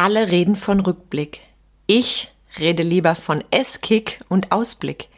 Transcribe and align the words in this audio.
Alle 0.00 0.30
reden 0.30 0.54
von 0.54 0.78
Rückblick. 0.78 1.40
Ich 1.88 2.32
rede 2.56 2.84
lieber 2.84 3.16
von 3.16 3.42
Esskick 3.50 4.20
und 4.28 4.52
Ausblick. 4.52 5.08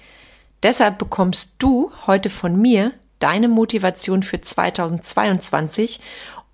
Deshalb 0.63 0.97
bekommst 0.97 1.57
du 1.59 1.93
heute 2.07 2.31
von 2.31 2.59
mir 2.59 2.93
deine 3.19 3.49
Motivation 3.49 4.23
für 4.23 4.41
2022 4.41 6.01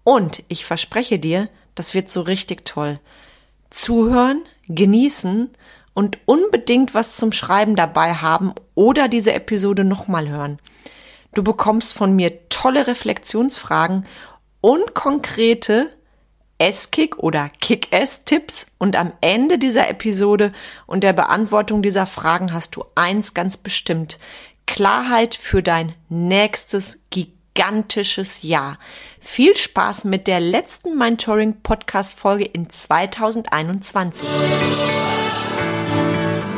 und 0.03 0.43
ich 0.49 0.65
verspreche 0.65 1.21
dir, 1.21 1.49
das 1.77 1.95
wird 1.95 2.09
so 2.09 2.21
richtig 2.21 2.65
toll. 2.65 2.99
Zuhören, 3.71 4.43
genießen 4.67 5.49
und 5.95 6.19
unbedingt 6.27 6.95
was 6.95 7.15
zum 7.15 7.31
Schreiben 7.31 7.77
dabei 7.77 8.15
haben 8.15 8.55
oder 8.75 9.07
diese 9.07 9.35
Episode 9.35 9.85
nochmal 9.85 10.29
hören. 10.29 10.59
Du 11.33 11.45
bekommst 11.45 11.95
von 11.95 12.17
mir 12.17 12.49
tolle 12.49 12.89
Reflexionsfragen 12.89 14.05
und 14.61 14.95
konkrete 14.95 15.91
S-Kick 16.59 17.19
oder 17.19 17.51
Kick-S-Tipps 17.61 18.69
und 18.79 18.97
am 18.97 19.13
Ende 19.21 19.59
dieser 19.59 19.89
Episode 19.89 20.53
und 20.87 21.03
der 21.05 21.13
Beantwortung 21.13 21.83
dieser 21.83 22.07
Fragen 22.07 22.53
hast 22.53 22.77
du 22.77 22.85
eins 22.95 23.35
ganz 23.35 23.57
bestimmt. 23.57 24.19
Klarheit 24.67 25.35
für 25.35 25.63
dein 25.63 25.95
nächstes 26.09 26.99
gigantisches 27.11 28.43
Jahr. 28.43 28.79
Viel 29.21 29.57
Spaß 29.57 30.05
mit 30.05 30.27
der 30.27 30.41
letzten 30.41 30.99
Mentoring 30.99 31.61
Podcast 31.63 32.19
Folge 32.19 32.45
in 32.45 32.69
2021. 32.69 34.29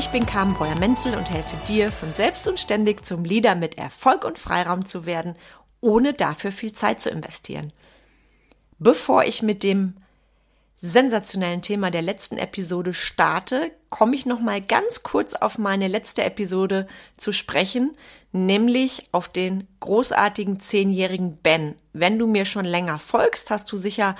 Ich 0.00 0.08
bin 0.08 0.24
Carmen 0.24 0.54
Breuer-Menzel 0.54 1.14
und 1.14 1.28
helfe 1.28 1.58
dir, 1.68 1.92
von 1.92 2.14
selbst 2.14 2.48
und 2.48 2.58
ständig 2.58 3.04
zum 3.04 3.22
Leader 3.22 3.54
mit 3.54 3.76
Erfolg 3.76 4.24
und 4.24 4.38
Freiraum 4.38 4.86
zu 4.86 5.04
werden, 5.04 5.36
ohne 5.82 6.14
dafür 6.14 6.52
viel 6.52 6.72
Zeit 6.72 7.02
zu 7.02 7.10
investieren. 7.10 7.70
Bevor 8.78 9.24
ich 9.24 9.42
mit 9.42 9.62
dem 9.62 9.98
sensationellen 10.78 11.60
Thema 11.60 11.90
der 11.90 12.00
letzten 12.00 12.38
Episode 12.38 12.94
starte, 12.94 13.72
komme 13.90 14.14
ich 14.14 14.24
noch 14.24 14.40
mal 14.40 14.62
ganz 14.62 15.02
kurz 15.02 15.34
auf 15.34 15.58
meine 15.58 15.86
letzte 15.86 16.24
Episode 16.24 16.86
zu 17.18 17.30
sprechen, 17.30 17.94
nämlich 18.32 19.06
auf 19.12 19.28
den 19.28 19.68
großartigen 19.80 20.60
zehnjährigen 20.60 21.36
Ben. 21.36 21.74
Wenn 21.92 22.18
du 22.18 22.26
mir 22.26 22.46
schon 22.46 22.64
länger 22.64 22.98
folgst, 23.00 23.50
hast 23.50 23.70
du 23.70 23.76
sicher 23.76 24.16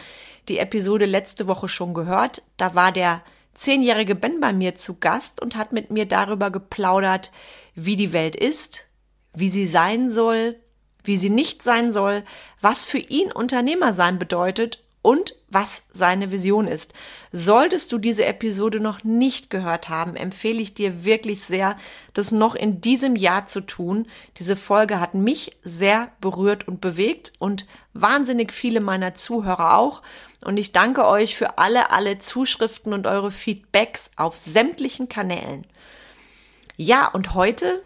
die 0.51 0.59
Episode 0.59 1.07
letzte 1.07 1.47
Woche 1.47 1.69
schon 1.69 1.95
gehört. 1.95 2.43
Da 2.59 2.75
war 2.75 2.93
der 2.93 3.23
zehnjährige 3.61 4.15
Ben 4.15 4.41
bei 4.41 4.53
mir 4.53 4.75
zu 4.75 4.95
Gast 4.99 5.41
und 5.43 5.55
hat 5.55 5.73
mit 5.73 5.91
mir 5.91 6.07
darüber 6.07 6.51
geplaudert, 6.51 7.31
wie 7.75 7.95
die 7.95 8.13
Welt 8.13 8.35
ist, 8.35 8.87
wie 9.35 9.51
sie 9.51 9.67
sein 9.67 10.11
soll, 10.11 10.57
wie 11.05 11.19
sie 11.19 11.31
nicht 11.31 11.63
sein 11.63 11.93
soll, 11.93 12.25
was 12.61 12.85
für 12.87 12.99
ihn 12.99 13.31
Unternehmer 13.31 13.93
sein 13.93 14.19
bedeutet 14.19 14.83
und 15.03 15.37
was 15.49 15.85
seine 15.93 16.31
Vision 16.31 16.67
ist. 16.67 16.95
Solltest 17.33 17.93
du 17.93 17.99
diese 17.99 18.25
Episode 18.25 18.81
noch 18.81 19.05
nicht 19.05 19.51
gehört 19.51 19.89
haben, 19.89 20.17
empfehle 20.17 20.61
ich 20.61 20.75
dir 20.75 21.05
wirklich 21.05 21.43
sehr, 21.43 21.77
das 22.15 22.33
noch 22.33 22.55
in 22.55 22.81
diesem 22.81 23.17
Jahr 23.17 23.47
zu 23.47 23.61
tun. 23.61 24.07
Diese 24.39 24.57
Folge 24.57 25.01
hat 25.01 25.15
mich 25.15 25.57
sehr 25.65 26.13
berührt 26.21 26.67
und 26.67 26.81
bewegt 26.81 27.33
und 27.39 27.67
wahnsinnig 27.93 28.53
viele 28.53 28.81
meiner 28.81 29.15
Zuhörer 29.15 29.77
auch. 29.77 30.03
Und 30.43 30.57
ich 30.57 30.73
danke 30.73 31.07
euch 31.07 31.37
für 31.37 31.59
alle, 31.59 31.91
alle 31.91 32.19
Zuschriften 32.19 32.93
und 32.93 33.07
eure 33.07 33.31
Feedbacks 33.31 34.11
auf 34.17 34.37
sämtlichen 34.37 35.09
Kanälen. 35.09 35.67
Ja, 36.77 37.09
und 37.09 37.35
heute, 37.35 37.83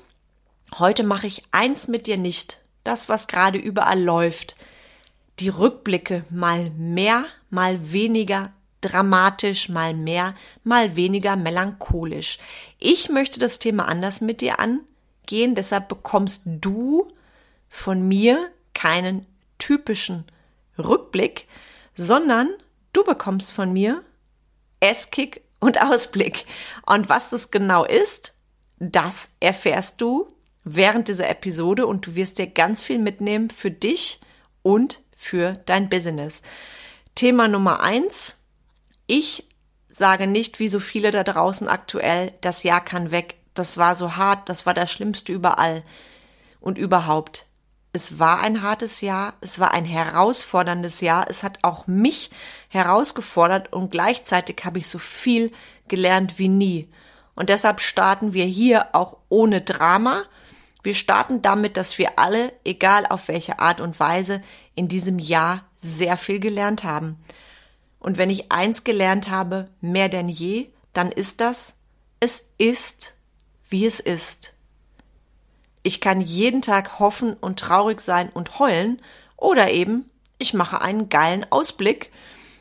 heute 0.78 1.02
mache 1.02 1.26
ich 1.26 1.42
eins 1.50 1.88
mit 1.88 2.06
dir 2.06 2.16
nicht. 2.16 2.60
Das, 2.84 3.08
was 3.08 3.26
gerade 3.26 3.58
überall 3.58 4.00
läuft. 4.00 4.56
Die 5.40 5.48
Rückblicke 5.48 6.24
mal 6.30 6.70
mehr, 6.70 7.24
mal 7.50 7.92
weniger 7.92 8.52
dramatisch, 8.84 9.68
mal 9.68 9.94
mehr, 9.94 10.34
mal 10.62 10.94
weniger 10.94 11.36
melancholisch. 11.36 12.38
Ich 12.78 13.08
möchte 13.08 13.40
das 13.40 13.58
Thema 13.58 13.88
anders 13.88 14.20
mit 14.20 14.42
dir 14.42 14.60
angehen, 14.60 15.54
deshalb 15.54 15.88
bekommst 15.88 16.42
du 16.44 17.08
von 17.68 18.06
mir 18.06 18.50
keinen 18.74 19.26
typischen 19.58 20.24
Rückblick, 20.78 21.48
sondern 21.94 22.48
du 22.92 23.04
bekommst 23.04 23.52
von 23.52 23.72
mir 23.72 24.02
Esskick 24.80 25.42
und 25.60 25.80
Ausblick. 25.80 26.46
Und 26.86 27.08
was 27.08 27.30
das 27.30 27.50
genau 27.50 27.84
ist, 27.84 28.34
das 28.78 29.32
erfährst 29.40 30.00
du 30.00 30.28
während 30.64 31.08
dieser 31.08 31.28
Episode 31.28 31.86
und 31.86 32.06
du 32.06 32.14
wirst 32.14 32.38
dir 32.38 32.46
ganz 32.46 32.82
viel 32.82 32.98
mitnehmen 32.98 33.50
für 33.50 33.70
dich 33.70 34.20
und 34.62 35.02
für 35.16 35.54
dein 35.66 35.88
Business. 35.88 36.42
Thema 37.14 37.48
Nummer 37.48 37.80
eins. 37.80 38.42
Ich 39.06 39.48
sage 39.90 40.26
nicht, 40.26 40.58
wie 40.58 40.68
so 40.68 40.80
viele 40.80 41.10
da 41.10 41.22
draußen 41.22 41.68
aktuell, 41.68 42.32
das 42.40 42.62
Jahr 42.62 42.84
kann 42.84 43.10
weg. 43.10 43.36
Das 43.54 43.78
war 43.78 43.94
so 43.94 44.16
hart, 44.16 44.48
das 44.48 44.66
war 44.66 44.74
das 44.74 44.90
Schlimmste 44.90 45.32
überall 45.32 45.84
und 46.60 46.76
überhaupt 46.76 47.46
es 47.94 48.18
war 48.18 48.40
ein 48.40 48.60
hartes 48.60 49.02
Jahr, 49.02 49.34
es 49.40 49.60
war 49.60 49.72
ein 49.72 49.84
herausforderndes 49.84 51.00
Jahr, 51.00 51.26
es 51.30 51.44
hat 51.44 51.60
auch 51.62 51.86
mich 51.86 52.30
herausgefordert 52.68 53.72
und 53.72 53.92
gleichzeitig 53.92 54.64
habe 54.64 54.80
ich 54.80 54.88
so 54.88 54.98
viel 54.98 55.52
gelernt 55.86 56.40
wie 56.40 56.48
nie. 56.48 56.88
Und 57.36 57.50
deshalb 57.50 57.80
starten 57.80 58.34
wir 58.34 58.46
hier 58.46 58.88
auch 58.96 59.18
ohne 59.28 59.60
Drama. 59.60 60.24
Wir 60.82 60.94
starten 60.94 61.40
damit, 61.40 61.76
dass 61.76 61.96
wir 61.96 62.18
alle, 62.18 62.52
egal 62.64 63.06
auf 63.06 63.28
welche 63.28 63.60
Art 63.60 63.80
und 63.80 64.00
Weise, 64.00 64.42
in 64.74 64.88
diesem 64.88 65.20
Jahr 65.20 65.64
sehr 65.80 66.16
viel 66.16 66.40
gelernt 66.40 66.82
haben. 66.82 67.22
Und 68.00 68.18
wenn 68.18 68.28
ich 68.28 68.50
eins 68.50 68.82
gelernt 68.82 69.30
habe, 69.30 69.68
mehr 69.80 70.08
denn 70.08 70.28
je, 70.28 70.72
dann 70.94 71.12
ist 71.12 71.40
das, 71.40 71.76
es 72.18 72.44
ist, 72.58 73.14
wie 73.68 73.86
es 73.86 74.00
ist. 74.00 74.53
Ich 75.84 76.00
kann 76.00 76.20
jeden 76.20 76.62
Tag 76.62 76.98
hoffen 76.98 77.34
und 77.34 77.60
traurig 77.60 78.00
sein 78.00 78.30
und 78.30 78.58
heulen 78.58 79.00
oder 79.36 79.70
eben 79.70 80.10
ich 80.38 80.54
mache 80.54 80.80
einen 80.80 81.08
geilen 81.08 81.46
Ausblick 81.50 82.10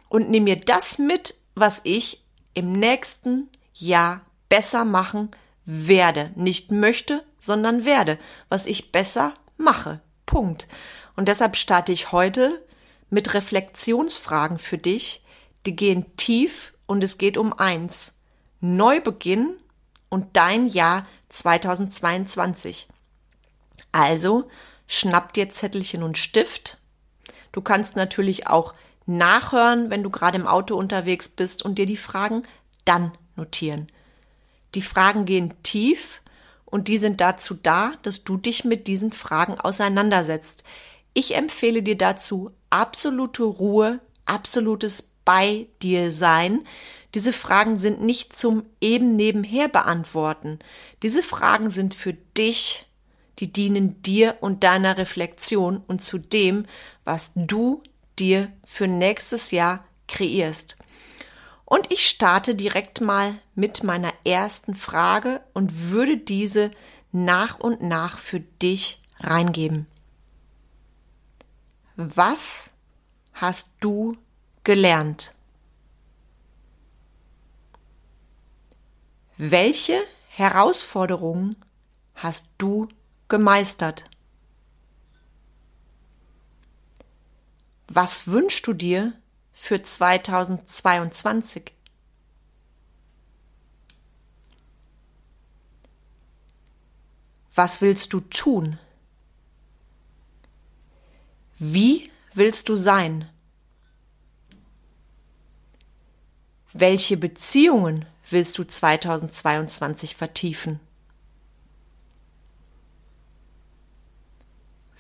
und 0.10 0.30
nehme 0.30 0.44
mir 0.44 0.60
das 0.60 1.00
mit, 1.00 1.36
was 1.56 1.82
ich 1.84 2.24
im 2.54 2.74
nächsten 2.74 3.50
Jahr 3.74 4.22
besser 4.50 4.86
machen 4.86 5.32
werde. 5.66 6.32
Nicht 6.36 6.72
möchte, 6.72 7.24
sondern 7.40 7.86
werde, 7.86 8.20
was 8.50 8.68
ich 8.68 8.92
besser 8.92 9.34
mache. 9.58 10.02
Punkt. 10.26 10.68
Und 11.16 11.28
deshalb 11.28 11.56
starte 11.56 11.92
ich 11.92 12.12
heute 12.12 12.64
mit 13.10 13.34
Reflexionsfragen 13.34 14.58
für 14.58 14.78
dich. 14.78 15.24
Die 15.66 15.76
gehen 15.76 16.16
tief 16.18 16.74
und 16.86 17.04
es 17.04 17.18
geht 17.18 17.38
um 17.38 17.54
eins. 17.54 18.14
Neubeginn 18.60 19.56
und 20.10 20.38
dein 20.38 20.68
Jahr 20.68 21.08
2022. 21.30 22.88
Also 23.94 24.50
schnapp 24.88 25.32
dir 25.32 25.50
Zettelchen 25.50 26.04
und 26.04 26.18
Stift. 26.18 26.80
Du 27.54 27.62
kannst 27.62 27.96
natürlich 27.96 28.48
auch 28.48 28.74
nachhören, 29.06 29.90
wenn 29.90 30.04
du 30.04 30.10
gerade 30.10 30.38
im 30.38 30.48
Auto 30.48 30.76
unterwegs 30.76 31.30
bist 31.30 31.64
und 31.64 31.78
dir 31.78 31.86
die 31.86 31.96
Fragen 31.96 32.44
dann 32.84 33.14
notieren. 33.38 33.88
Die 34.76 34.82
Fragen 34.82 35.26
gehen 35.26 35.54
tief 35.64 36.22
und 36.66 36.88
die 36.88 36.98
sind 36.98 37.22
dazu 37.22 37.56
da, 37.62 37.94
dass 38.02 38.24
du 38.24 38.38
dich 38.38 38.66
mit 38.66 38.88
diesen 38.88 39.12
Fragen 39.12 39.60
auseinandersetzt. 39.60 40.64
Ich 41.14 41.36
empfehle 41.36 41.84
dir 41.84 41.98
dazu 41.98 42.52
absolute 42.72 43.44
Ruhe, 43.44 44.00
absolutes 44.26 45.10
bei 45.26 45.68
dir 45.82 46.12
sein. 46.12 46.66
Diese 47.14 47.32
Fragen 47.32 47.78
sind 47.78 48.02
nicht 48.02 48.36
zum 48.36 48.64
eben 48.82 49.16
nebenher 49.16 49.68
beantworten. 49.68 50.58
Diese 51.04 51.22
Fragen 51.22 51.70
sind 51.70 51.94
für 51.94 52.14
dich 52.14 52.88
die 53.40 53.52
dienen 53.52 54.02
dir 54.02 54.38
und 54.42 54.64
deiner 54.64 54.98
Reflexion 54.98 55.78
und 55.88 56.02
zu 56.02 56.18
dem, 56.18 56.66
was 57.04 57.32
du 57.36 57.82
dir 58.20 58.52
für 58.66 58.88
nächstes 58.88 59.52
Jahr 59.52 59.86
kreierst. 60.08 60.78
Und 61.66 61.92
ich 61.92 62.08
starte 62.08 62.56
direkt 62.56 63.02
mal 63.02 63.36
mit 63.56 63.84
meiner 63.84 64.14
ersten 64.26 64.76
Frage 64.76 65.42
und 65.54 65.90
würde 65.90 66.18
diese 66.18 66.72
nach 67.12 67.60
und 67.60 67.82
nach 67.82 68.20
für 68.20 68.40
dich 68.40 69.02
reingeben. 69.20 69.88
Was 71.96 72.70
hast 73.34 73.72
du 73.80 74.18
gelernt? 74.64 75.34
Welche 79.38 80.00
Herausforderungen 80.28 81.56
hast 82.16 82.50
du 82.58 82.88
gemeistert? 83.28 84.10
Was 87.88 88.28
wünschst 88.28 88.66
du 88.66 88.74
dir 88.74 89.14
für 89.54 89.82
2022? 89.82 91.74
Was 97.56 97.82
willst 97.82 98.14
du 98.14 98.20
tun? 98.20 98.80
Wie 101.60 102.12
willst 102.34 102.68
du 102.68 102.76
sein? 102.76 103.30
Welche 106.74 107.16
Beziehungen 107.16 108.08
willst 108.28 108.58
du 108.58 108.64
2022 108.64 110.16
vertiefen? 110.16 110.80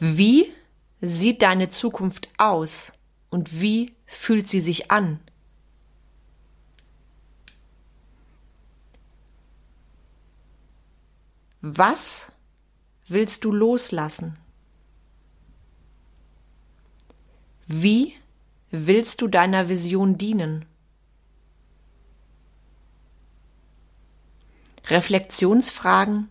Wie 0.05 0.51
sieht 0.99 1.43
deine 1.43 1.69
Zukunft 1.69 2.27
aus 2.37 2.91
und 3.29 3.61
wie 3.61 3.95
fühlt 4.05 4.49
sie 4.49 4.59
sich 4.59 4.91
an? 4.91 5.21
Was 11.61 12.33
willst 13.07 13.45
du 13.45 13.53
loslassen? 13.53 14.37
Wie 17.65 18.13
willst 18.71 19.21
du 19.21 19.29
deiner 19.29 19.69
Vision 19.69 20.17
dienen? 20.17 20.65
Reflexionsfragen, 24.83 26.29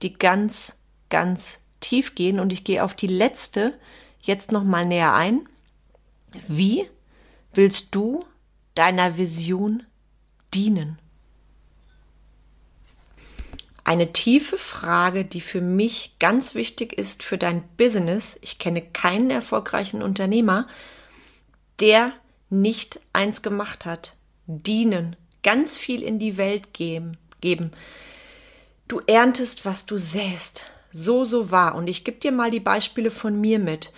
die 0.00 0.14
ganz, 0.14 0.78
ganz 1.10 1.58
tief 1.84 2.14
gehen 2.14 2.40
und 2.40 2.52
ich 2.52 2.64
gehe 2.64 2.82
auf 2.82 2.94
die 2.94 3.06
letzte 3.06 3.78
jetzt 4.22 4.52
noch 4.52 4.64
mal 4.64 4.86
näher 4.86 5.12
ein. 5.12 5.46
Wie 6.48 6.88
willst 7.52 7.94
du 7.94 8.26
deiner 8.74 9.18
Vision 9.18 9.82
dienen? 10.54 10.98
Eine 13.84 14.14
tiefe 14.14 14.56
Frage, 14.56 15.26
die 15.26 15.42
für 15.42 15.60
mich 15.60 16.16
ganz 16.18 16.54
wichtig 16.54 16.94
ist 16.94 17.22
für 17.22 17.36
dein 17.36 17.62
Business. 17.76 18.38
Ich 18.40 18.58
kenne 18.58 18.80
keinen 18.80 19.30
erfolgreichen 19.30 20.02
Unternehmer, 20.02 20.66
der 21.80 22.12
nicht 22.48 22.98
eins 23.12 23.42
gemacht 23.42 23.84
hat. 23.84 24.16
Dienen, 24.46 25.16
ganz 25.42 25.76
viel 25.76 26.02
in 26.02 26.18
die 26.18 26.38
Welt 26.38 26.72
geben. 26.72 27.18
geben. 27.42 27.72
Du 28.88 29.00
erntest, 29.06 29.66
was 29.66 29.84
du 29.84 29.98
säst. 29.98 30.64
So, 30.96 31.24
so 31.24 31.50
wahr. 31.50 31.74
Und 31.74 31.88
ich 31.88 32.04
gebe 32.04 32.18
dir 32.18 32.32
mal 32.32 32.50
die 32.50 32.60
Beispiele 32.60 33.10
von 33.10 33.38
mir 33.38 33.58
mit. 33.58 33.92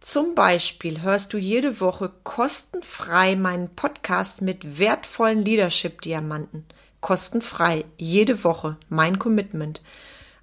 Zum 0.00 0.34
Beispiel 0.34 1.02
hörst 1.02 1.34
du 1.34 1.36
jede 1.36 1.80
Woche 1.80 2.10
kostenfrei 2.22 3.36
meinen 3.36 3.68
Podcast 3.74 4.40
mit 4.40 4.78
wertvollen 4.78 5.44
Leadership-Diamanten 5.44 6.64
kostenfrei, 7.06 7.84
jede 7.98 8.42
Woche, 8.42 8.78
mein 8.88 9.20
Commitment. 9.20 9.80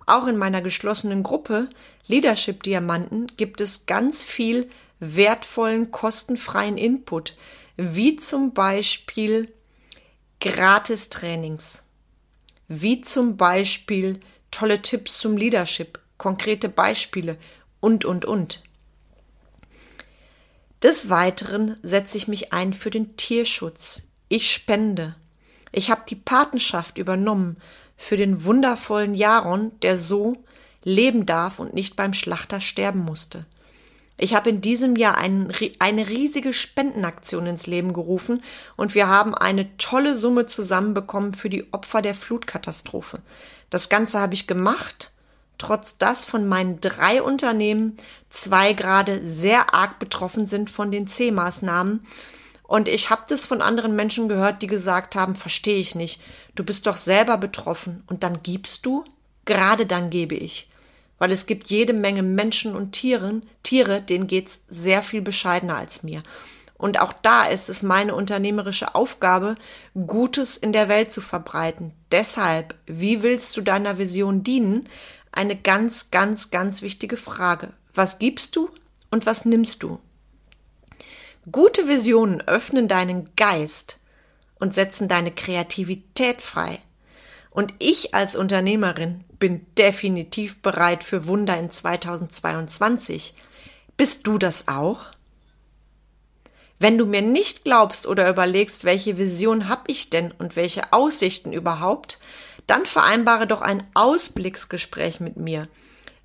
Auch 0.06 0.28
in 0.28 0.38
meiner 0.38 0.62
geschlossenen 0.62 1.22
Gruppe 1.22 1.70
Leadership 2.08 2.64
Diamanten 2.64 3.28
gibt 3.36 3.60
es 3.60 3.86
ganz 3.86 4.24
viel 4.24 4.70
wertvollen, 5.00 5.92
kostenfreien 5.92 6.78
Input, 6.78 7.36
wie 7.76 8.16
zum 8.16 8.54
Beispiel 8.54 9.52
Gratistrainings, 10.40 11.84
wie 12.70 13.02
zum 13.02 13.36
Beispiel 13.36 14.22
tolle 14.54 14.82
Tipps 14.82 15.18
zum 15.18 15.36
Leadership, 15.36 16.00
konkrete 16.18 16.70
Beispiele 16.70 17.38
und, 17.80 18.06
und, 18.06 18.24
und. 18.24 18.64
Des 20.82 21.10
Weiteren 21.10 21.78
setze 21.82 22.18
ich 22.18 22.28
mich 22.28 22.54
ein 22.54 22.74
für 22.74 22.90
den 22.90 23.18
Tierschutz. 23.18 24.04
Ich 24.30 24.52
spende. 24.52 25.16
Ich 25.72 25.90
habe 25.90 26.04
die 26.08 26.16
Patenschaft 26.16 26.98
übernommen 26.98 27.58
für 27.98 28.18
den 28.18 28.44
wundervollen 28.46 29.16
Jaron, 29.16 29.72
der 29.82 29.98
so 29.98 30.44
leben 30.84 31.26
darf 31.26 31.60
und 31.60 31.74
nicht 31.74 31.96
beim 31.96 32.14
Schlachter 32.14 32.60
sterben 32.60 33.00
musste. 33.00 33.46
Ich 34.18 34.36
habe 34.36 34.50
in 34.50 34.62
diesem 34.62 34.96
Jahr 34.96 35.18
ein, 35.18 35.52
eine 35.80 36.08
riesige 36.08 36.54
Spendenaktion 36.54 37.48
ins 37.48 37.66
Leben 37.66 37.94
gerufen 37.94 38.44
und 38.76 38.94
wir 38.94 39.08
haben 39.08 39.34
eine 39.34 39.76
tolle 39.78 40.16
Summe 40.16 40.46
zusammenbekommen 40.46 41.34
für 41.34 41.50
die 41.50 41.74
Opfer 41.74 42.02
der 42.02 42.14
Flutkatastrophe. 42.14 43.22
Das 43.74 43.90
Ganze 43.90 44.20
habe 44.20 44.36
ich 44.36 44.46
gemacht, 44.46 45.12
trotz 45.58 45.98
dass 45.98 46.26
von 46.26 46.48
meinen 46.48 46.80
drei 46.80 47.24
Unternehmen 47.24 47.98
zwei 48.30 48.74
gerade 48.74 49.26
sehr 49.26 49.74
arg 49.74 49.98
betroffen 49.98 50.46
sind 50.46 50.70
von 50.70 50.92
den 50.92 51.08
C-Maßnahmen 51.08 52.06
und 52.62 52.88
ich 52.88 53.10
habe 53.10 53.24
das 53.28 53.48
von 53.48 53.64
anderen 53.64 53.96
Menschen 53.96 54.30
gehört, 54.30 54.62
die 54.62 54.68
gesagt 54.68 55.16
haben, 55.16 55.34
verstehe 55.34 55.80
ich 55.80 55.96
nicht. 55.96 56.22
Du 56.54 56.64
bist 56.64 56.86
doch 56.86 56.98
selber 56.98 57.38
betroffen 57.38 58.04
und 58.06 58.22
dann 58.22 58.44
gibst 58.44 58.86
du? 58.86 59.06
Gerade 59.46 59.88
dann 59.88 60.12
gebe 60.12 60.36
ich. 60.36 60.70
Weil 61.18 61.32
es 61.32 61.48
gibt 61.48 61.72
jede 61.72 61.94
Menge 61.94 62.22
Menschen 62.22 62.76
und 62.76 62.92
Tieren, 62.92 63.42
Tiere, 63.64 64.04
denen 64.04 64.28
geht's 64.28 64.66
sehr 64.68 65.02
viel 65.02 65.24
bescheidener 65.24 65.78
als 65.78 66.04
mir. 66.04 66.22
Und 66.78 67.00
auch 67.00 67.14
da 67.14 67.46
ist 67.46 67.70
es 67.70 67.84
meine 67.84 68.16
unternehmerische 68.16 68.96
Aufgabe, 68.96 69.56
Gutes 69.94 70.58
in 70.58 70.74
der 70.74 70.90
Welt 70.90 71.14
zu 71.14 71.22
verbreiten. 71.22 71.94
Deshalb, 72.12 72.76
wie 72.86 73.24
willst 73.24 73.56
du 73.56 73.62
deiner 73.62 73.98
Vision 73.98 74.44
dienen? 74.44 74.90
Eine 75.32 75.56
ganz, 75.56 76.12
ganz, 76.12 76.52
ganz 76.52 76.82
wichtige 76.82 77.18
Frage. 77.18 77.74
Was 77.94 78.20
gibst 78.20 78.56
du 78.56 78.70
und 79.12 79.26
was 79.26 79.46
nimmst 79.46 79.84
du? 79.84 80.00
Gute 81.52 81.88
Visionen 81.88 82.42
öffnen 82.42 82.88
deinen 82.88 83.36
Geist 83.36 84.00
und 84.60 84.74
setzen 84.74 85.08
deine 85.08 85.32
Kreativität 85.32 86.42
frei. 86.42 86.80
Und 87.50 87.74
ich 87.80 88.16
als 88.16 88.36
Unternehmerin 88.36 89.26
bin 89.38 89.66
definitiv 89.78 90.62
bereit 90.62 91.04
für 91.04 91.28
Wunder 91.28 91.58
in 91.60 91.70
2022. 91.70 93.36
Bist 93.96 94.26
du 94.26 94.38
das 94.38 94.68
auch? 94.68 95.06
Wenn 96.84 96.98
du 96.98 97.06
mir 97.06 97.22
nicht 97.22 97.64
glaubst 97.64 98.06
oder 98.08 98.30
überlegst, 98.30 98.84
welche 98.84 99.18
Vision 99.18 99.70
habe 99.70 99.84
ich 99.88 100.10
denn 100.10 100.34
und 100.34 100.58
welche 100.58 100.92
Aussichten 100.92 101.54
überhaupt, 101.54 102.20
dann 102.68 102.86
vereinbare 102.86 103.48
doch 103.48 103.62
ein 103.62 103.88
Ausblicksgespräch 103.94 105.22
mit 105.22 105.38
mir. 105.38 105.70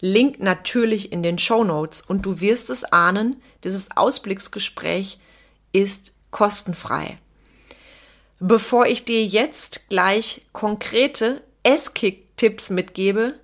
Link 0.00 0.40
natürlich 0.40 1.12
in 1.12 1.22
den 1.22 1.38
Show 1.38 1.62
Notes 1.62 2.00
und 2.00 2.26
du 2.26 2.40
wirst 2.40 2.70
es 2.70 2.82
ahnen, 2.82 3.40
dieses 3.62 3.96
Ausblicksgespräch 3.96 5.20
ist 5.70 6.12
kostenfrei. 6.32 7.18
Bevor 8.40 8.86
ich 8.86 9.04
dir 9.04 9.24
jetzt 9.24 9.88
gleich 9.88 10.42
konkrete 10.52 11.40
S-Kick-Tipps 11.62 12.70
mitgebe, 12.70 13.34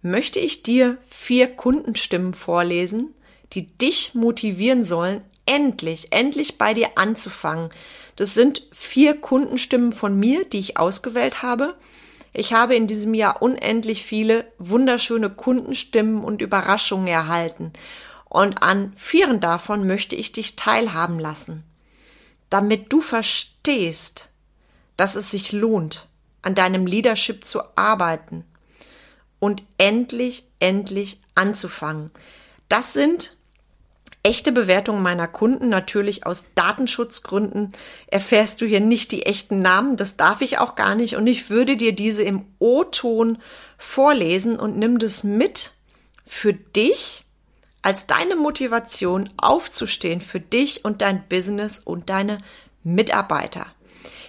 möchte 0.00 0.38
ich 0.38 0.62
dir 0.62 0.98
vier 1.08 1.48
Kundenstimmen 1.48 2.34
vorlesen, 2.34 3.14
die 3.52 3.66
dich 3.66 4.14
motivieren 4.14 4.84
sollen, 4.84 5.22
endlich, 5.46 6.12
endlich 6.12 6.58
bei 6.58 6.74
dir 6.74 6.90
anzufangen. 6.96 7.70
Das 8.16 8.34
sind 8.34 8.66
vier 8.72 9.20
Kundenstimmen 9.20 9.92
von 9.92 10.18
mir, 10.18 10.44
die 10.44 10.58
ich 10.58 10.78
ausgewählt 10.78 11.42
habe 11.42 11.76
ich 12.38 12.52
habe 12.52 12.76
in 12.76 12.86
diesem 12.86 13.14
Jahr 13.14 13.40
unendlich 13.40 14.04
viele 14.04 14.52
wunderschöne 14.58 15.30
Kundenstimmen 15.30 16.22
und 16.22 16.42
Überraschungen 16.42 17.06
erhalten. 17.06 17.72
Und 18.26 18.62
an 18.62 18.92
vieren 18.94 19.40
davon 19.40 19.86
möchte 19.86 20.16
ich 20.16 20.32
dich 20.32 20.54
teilhaben 20.54 21.18
lassen, 21.18 21.64
damit 22.50 22.92
du 22.92 23.00
verstehst, 23.00 24.28
dass 24.98 25.16
es 25.16 25.30
sich 25.30 25.52
lohnt, 25.52 26.08
an 26.42 26.54
deinem 26.54 26.86
Leadership 26.86 27.46
zu 27.46 27.62
arbeiten 27.74 28.44
und 29.38 29.62
endlich, 29.78 30.44
endlich 30.60 31.22
anzufangen. 31.34 32.10
Das 32.68 32.92
sind 32.92 33.34
echte 34.26 34.50
Bewertungen 34.50 35.04
meiner 35.04 35.28
Kunden. 35.28 35.68
Natürlich 35.68 36.26
aus 36.26 36.44
Datenschutzgründen 36.56 37.72
erfährst 38.08 38.60
du 38.60 38.66
hier 38.66 38.80
nicht 38.80 39.12
die 39.12 39.24
echten 39.24 39.62
Namen. 39.62 39.96
Das 39.96 40.16
darf 40.16 40.40
ich 40.40 40.58
auch 40.58 40.74
gar 40.74 40.96
nicht. 40.96 41.14
Und 41.14 41.28
ich 41.28 41.48
würde 41.48 41.76
dir 41.76 41.92
diese 41.92 42.24
im 42.24 42.44
O-Ton 42.58 43.38
vorlesen 43.78 44.58
und 44.58 44.76
nimm 44.76 44.98
das 44.98 45.22
mit 45.22 45.74
für 46.24 46.52
dich 46.52 47.24
als 47.82 48.08
deine 48.08 48.34
Motivation 48.34 49.30
aufzustehen 49.36 50.20
für 50.20 50.40
dich 50.40 50.84
und 50.84 51.02
dein 51.02 51.28
Business 51.28 51.78
und 51.78 52.10
deine 52.10 52.38
Mitarbeiter. 52.82 53.66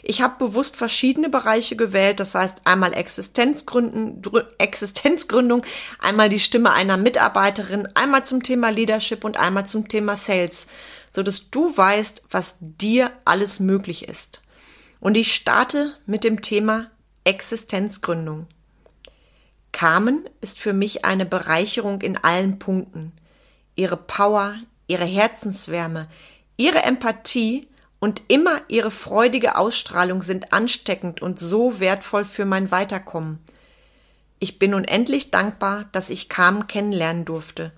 Ich 0.04 0.22
habe 0.22 0.36
bewusst 0.38 0.76
verschiedene 0.76 1.30
Bereiche 1.30 1.76
gewählt, 1.76 2.20
das 2.20 2.36
heißt 2.36 2.62
einmal 2.66 2.94
Existenzgründen, 2.94 4.22
Existenzgründung, 4.58 5.66
einmal 6.00 6.30
die 6.30 6.40
Stimme 6.40 6.72
einer 6.72 6.98
Mitarbeiterin, 6.98 7.88
einmal 7.96 8.26
zum 8.26 8.44
Thema 8.44 8.70
Leadership 8.70 9.24
und 9.24 9.38
einmal 9.38 9.66
zum 9.66 9.88
Thema 9.88 10.16
Sales, 10.16 10.68
so 11.12 11.24
dass 11.24 11.50
du 11.50 11.76
weißt, 11.76 12.24
was 12.30 12.58
dir 12.60 13.12
alles 13.26 13.60
möglich 13.60 14.08
ist. 14.08 14.42
Und 15.00 15.16
ich 15.16 15.34
starte 15.34 15.94
mit 16.06 16.24
dem 16.24 16.42
Thema 16.42 16.90
Existenzgründung. 17.24 18.48
Carmen 19.72 20.28
ist 20.42 20.60
für 20.60 20.74
mich 20.74 21.06
eine 21.06 21.26
Bereicherung 21.26 22.02
in 22.02 22.18
allen 22.18 22.58
Punkten. 22.58 23.12
Ihre 23.76 23.98
Power, 23.98 24.56
ihre 24.88 25.06
Herzenswärme, 25.06 26.08
ihre 26.56 26.80
Empathie 26.84 27.68
und 28.00 28.22
immer 28.28 28.62
ihre 28.68 28.92
freudige 28.92 29.56
Ausstrahlung 29.56 30.22
sind 30.22 30.54
ansteckend 30.54 31.22
und 31.22 31.40
so 31.40 31.80
wertvoll 31.80 32.26
für 32.26 32.46
mein 32.46 32.72
Weiterkommen. 32.72 33.40
Ich 34.40 34.60
bin 34.60 34.74
unendlich 34.74 35.32
dankbar, 35.32 35.86
dass 35.92 36.10
ich 36.10 36.30
Carmen 36.30 36.68
kennenlernen 36.68 37.26
durfte. 37.26 37.72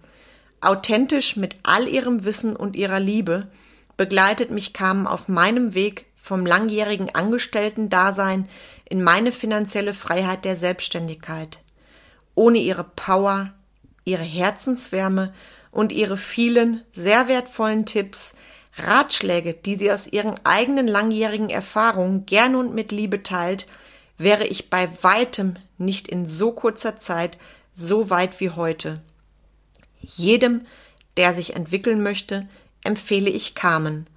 Authentisch 0.61 1.37
mit 1.37 1.55
all 1.63 1.87
ihrem 1.87 2.25
Wissen 2.25 2.55
und 2.55 2.75
ihrer 2.75 2.99
Liebe 2.99 3.47
begleitet 3.95 4.51
mich 4.51 4.73
Carmen 4.73 5.07
auf 5.07 5.29
meinem 5.29 5.73
Weg 5.73 6.07
vom 6.17 6.45
langjährigen 6.45 7.15
Angestellten-Dasein 7.15 8.49
in 8.85 9.01
meine 9.01 9.31
finanzielle 9.31 9.93
Freiheit 9.93 10.43
der 10.43 10.57
Selbstständigkeit. 10.57 11.59
Ohne 12.35 12.57
ihre 12.57 12.83
Power, 12.83 13.53
ihre 14.03 14.23
Herzenswärme 14.23 15.33
und 15.71 15.93
ihre 15.93 16.17
vielen 16.17 16.83
sehr 16.91 17.29
wertvollen 17.29 17.85
Tipps, 17.85 18.33
Ratschläge, 18.83 19.53
die 19.53 19.75
sie 19.75 19.91
aus 19.91 20.07
ihren 20.07 20.43
eigenen 20.45 20.87
langjährigen 20.87 21.49
Erfahrungen 21.49 22.25
gerne 22.25 22.57
und 22.57 22.73
mit 22.73 22.91
Liebe 22.91 23.23
teilt, 23.23 23.67
wäre 24.17 24.45
ich 24.45 24.69
bei 24.69 24.89
weitem 25.01 25.55
nicht 25.77 26.07
in 26.07 26.27
so 26.27 26.51
kurzer 26.51 26.97
Zeit 26.97 27.37
so 27.73 28.09
weit 28.09 28.39
wie 28.39 28.49
heute. 28.49 29.01
Jedem, 30.01 30.61
der 31.17 31.33
sich 31.33 31.55
entwickeln 31.55 32.03
möchte, 32.03 32.47
empfehle 32.83 33.29
ich 33.29 33.55
Carmen. 33.55 34.07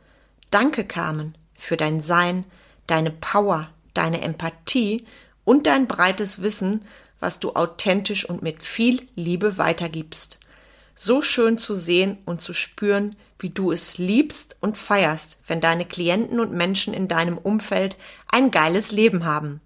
Danke, 0.50 0.84
Carmen, 0.84 1.36
für 1.54 1.76
dein 1.76 2.00
Sein, 2.00 2.44
deine 2.86 3.10
Power, 3.10 3.70
deine 3.94 4.20
Empathie 4.20 5.06
und 5.44 5.66
dein 5.66 5.86
breites 5.86 6.42
Wissen, 6.42 6.84
was 7.20 7.38
du 7.38 7.52
authentisch 7.54 8.28
und 8.28 8.42
mit 8.42 8.62
viel 8.62 9.06
Liebe 9.14 9.58
weitergibst. 9.58 10.40
So 10.94 11.22
schön 11.22 11.58
zu 11.58 11.74
sehen 11.74 12.18
und 12.24 12.40
zu 12.40 12.52
spüren, 12.52 13.16
wie 13.38 13.50
du 13.50 13.72
es 13.72 13.98
liebst 13.98 14.56
und 14.60 14.76
feierst, 14.76 15.38
wenn 15.46 15.60
deine 15.60 15.84
Klienten 15.84 16.38
und 16.38 16.52
Menschen 16.52 16.94
in 16.94 17.08
deinem 17.08 17.38
Umfeld 17.38 17.96
ein 18.28 18.50
geiles 18.50 18.92
Leben 18.92 19.24
haben. 19.24 19.60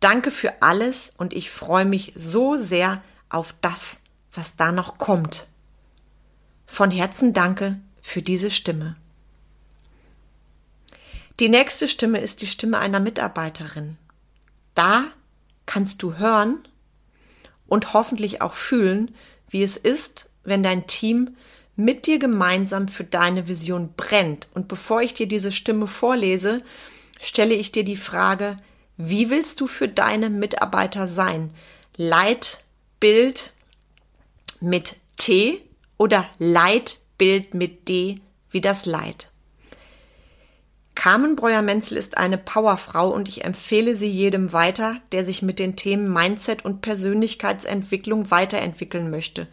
Danke 0.00 0.30
für 0.30 0.62
alles 0.62 1.14
und 1.16 1.32
ich 1.32 1.50
freue 1.50 1.86
mich 1.86 2.12
so 2.16 2.56
sehr 2.56 3.02
auf 3.30 3.54
das, 3.60 4.00
was 4.32 4.56
da 4.56 4.72
noch 4.72 4.98
kommt. 4.98 5.48
Von 6.66 6.90
Herzen 6.90 7.32
danke 7.32 7.80
für 8.02 8.20
diese 8.20 8.50
Stimme. 8.50 8.96
Die 11.40 11.48
nächste 11.48 11.88
Stimme 11.88 12.20
ist 12.20 12.42
die 12.42 12.46
Stimme 12.46 12.78
einer 12.78 13.00
Mitarbeiterin. 13.00 13.96
Da 14.74 15.04
kannst 15.66 16.02
du 16.02 16.16
hören 16.16 16.68
und 17.66 17.92
hoffentlich 17.92 18.42
auch 18.42 18.54
fühlen, 18.54 19.14
wie 19.48 19.62
es 19.62 19.76
ist, 19.76 20.30
wenn 20.44 20.62
dein 20.62 20.86
Team 20.86 21.36
mit 21.76 22.06
dir 22.06 22.18
gemeinsam 22.18 22.88
für 22.88 23.04
deine 23.04 23.48
Vision 23.48 23.94
brennt. 23.96 24.48
Und 24.54 24.68
bevor 24.68 25.02
ich 25.02 25.14
dir 25.14 25.26
diese 25.26 25.52
Stimme 25.52 25.86
vorlese, 25.86 26.62
stelle 27.20 27.54
ich 27.54 27.72
dir 27.72 27.84
die 27.84 27.96
Frage, 27.96 28.58
wie 28.96 29.30
willst 29.30 29.60
du 29.60 29.66
für 29.66 29.88
deine 29.88 30.30
Mitarbeiter 30.30 31.08
sein? 31.08 31.50
Leitbild 31.96 33.52
mit 34.60 34.96
T 35.16 35.60
oder 35.98 36.28
Leitbild 36.38 37.54
mit 37.54 37.88
D 37.88 38.20
wie 38.50 38.60
das 38.60 38.86
Leid? 38.86 39.30
Carmen 40.94 41.34
Breuer-Menzel 41.34 41.98
ist 41.98 42.16
eine 42.16 42.38
Powerfrau 42.38 43.10
und 43.10 43.28
ich 43.28 43.44
empfehle 43.44 43.96
sie 43.96 44.08
jedem 44.08 44.52
weiter, 44.52 45.00
der 45.10 45.24
sich 45.24 45.42
mit 45.42 45.58
den 45.58 45.74
Themen 45.74 46.12
Mindset 46.12 46.64
und 46.64 46.82
Persönlichkeitsentwicklung 46.82 48.30
weiterentwickeln 48.30 49.10
möchte. 49.10 49.48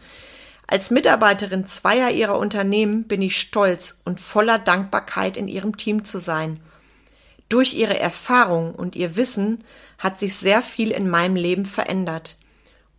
Als 0.72 0.90
Mitarbeiterin 0.90 1.66
zweier 1.66 2.12
ihrer 2.12 2.38
Unternehmen 2.38 3.04
bin 3.04 3.20
ich 3.20 3.38
stolz 3.38 4.00
und 4.06 4.20
voller 4.20 4.58
Dankbarkeit 4.58 5.36
in 5.36 5.46
ihrem 5.46 5.76
Team 5.76 6.02
zu 6.06 6.18
sein. 6.18 6.60
Durch 7.50 7.74
ihre 7.74 8.00
Erfahrung 8.00 8.74
und 8.74 8.96
ihr 8.96 9.16
Wissen 9.16 9.64
hat 9.98 10.18
sich 10.18 10.34
sehr 10.34 10.62
viel 10.62 10.90
in 10.90 11.10
meinem 11.10 11.36
Leben 11.36 11.66
verändert. 11.66 12.38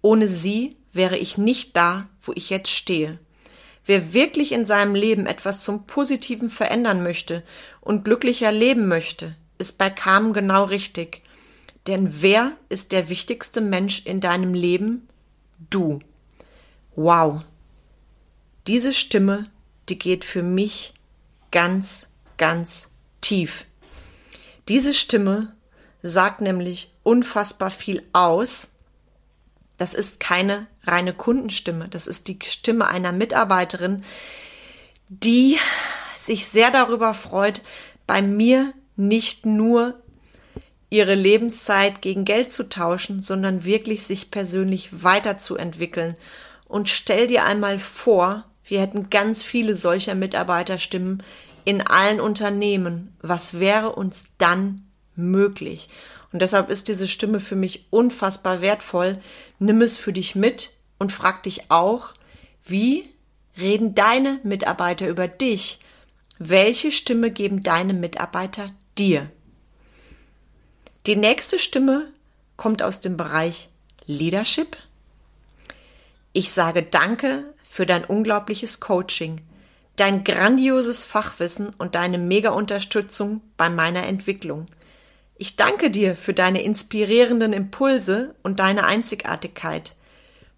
Ohne 0.03 0.27
sie 0.27 0.77
wäre 0.91 1.17
ich 1.17 1.39
nicht 1.39 1.75
da, 1.75 2.07
wo 2.21 2.31
ich 2.35 2.51
jetzt 2.51 2.69
stehe. 2.69 3.17
Wer 3.83 4.13
wirklich 4.13 4.51
in 4.51 4.67
seinem 4.67 4.93
Leben 4.93 5.25
etwas 5.25 5.63
zum 5.63 5.87
Positiven 5.87 6.51
verändern 6.51 7.01
möchte 7.01 7.41
und 7.81 8.05
glücklicher 8.05 8.51
leben 8.51 8.87
möchte, 8.87 9.35
ist 9.57 9.79
bei 9.79 9.89
Carmen 9.89 10.33
genau 10.33 10.65
richtig. 10.65 11.23
Denn 11.87 12.21
wer 12.21 12.51
ist 12.69 12.91
der 12.91 13.09
wichtigste 13.09 13.61
Mensch 13.61 14.05
in 14.05 14.21
deinem 14.21 14.53
Leben? 14.53 15.09
Du. 15.71 15.97
Wow. 16.95 17.41
Diese 18.67 18.93
Stimme, 18.93 19.49
die 19.89 19.99
geht 19.99 20.23
für 20.23 20.43
mich 20.43 20.93
ganz, 21.51 22.07
ganz 22.37 22.89
tief. 23.19 23.65
Diese 24.69 24.93
Stimme 24.93 25.53
sagt 26.01 26.41
nämlich 26.41 26.93
unfassbar 27.03 27.71
viel 27.71 28.03
aus. 28.13 28.71
Das 29.77 29.93
ist 29.93 30.19
keine 30.19 30.67
reine 30.83 31.13
Kundenstimme, 31.13 31.89
das 31.89 32.07
ist 32.07 32.27
die 32.27 32.39
Stimme 32.45 32.87
einer 32.87 33.11
Mitarbeiterin, 33.11 34.03
die 35.09 35.57
sich 36.15 36.47
sehr 36.47 36.71
darüber 36.71 37.13
freut, 37.13 37.61
bei 38.07 38.21
mir 38.21 38.73
nicht 38.95 39.45
nur 39.45 39.99
ihre 40.89 41.15
Lebenszeit 41.15 42.01
gegen 42.01 42.23
Geld 42.23 42.53
zu 42.53 42.69
tauschen, 42.69 43.21
sondern 43.21 43.65
wirklich 43.65 44.03
sich 44.03 44.31
persönlich 44.31 45.03
weiterzuentwickeln. 45.03 46.15
Und 46.65 46.87
stell 46.87 47.27
dir 47.27 47.45
einmal 47.45 47.79
vor, 47.79 48.45
wir 48.65 48.81
hätten 48.81 49.09
ganz 49.09 49.43
viele 49.43 49.75
solcher 49.75 50.15
Mitarbeiterstimmen 50.15 51.21
in 51.65 51.81
allen 51.81 52.19
Unternehmen. 52.19 53.15
Was 53.21 53.59
wäre 53.59 53.93
uns 53.93 54.25
dann 54.37 54.85
möglich? 55.15 55.89
Und 56.31 56.41
deshalb 56.41 56.69
ist 56.69 56.87
diese 56.87 57.07
Stimme 57.07 57.39
für 57.39 57.55
mich 57.55 57.85
unfassbar 57.89 58.61
wertvoll. 58.61 59.19
Nimm 59.59 59.81
es 59.81 59.97
für 59.97 60.13
dich 60.13 60.35
mit 60.35 60.71
und 60.97 61.11
frag 61.11 61.43
dich 61.43 61.69
auch, 61.69 62.13
wie 62.65 63.09
reden 63.57 63.93
deine 63.93 64.39
Mitarbeiter 64.43 65.07
über 65.07 65.27
dich? 65.27 65.79
Welche 66.39 66.91
Stimme 66.91 67.29
geben 67.29 67.61
deine 67.61 67.93
Mitarbeiter 67.93 68.71
dir? 68.97 69.29
Die 71.05 71.15
nächste 71.15 71.59
Stimme 71.59 72.11
kommt 72.57 72.81
aus 72.81 73.01
dem 73.01 73.17
Bereich 73.17 73.69
Leadership. 74.05 74.77
Ich 76.31 76.51
sage 76.51 76.81
Danke 76.81 77.52
für 77.73 77.87
dein 77.87 78.05
unglaubliches 78.05 78.79
Coaching, 78.79 79.41
dein 79.95 80.23
grandioses 80.23 81.05
Fachwissen 81.05 81.71
und 81.79 81.95
deine 81.95 82.19
mega 82.19 82.51
Unterstützung 82.51 83.41
bei 83.57 83.67
meiner 83.67 84.03
Entwicklung. 84.03 84.67
Ich 85.37 85.55
danke 85.55 85.89
dir 85.89 86.15
für 86.15 86.35
deine 86.35 86.61
inspirierenden 86.61 87.51
Impulse 87.51 88.35
und 88.43 88.59
deine 88.59 88.83
Einzigartigkeit. 88.83 89.95